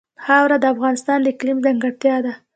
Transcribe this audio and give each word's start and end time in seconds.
خاوره 0.23 0.57
د 0.61 0.65
افغانستان 0.73 1.17
د 1.21 1.25
اقلیم 1.33 1.57
ځانګړتیا 1.65 2.15
ده. 2.25 2.33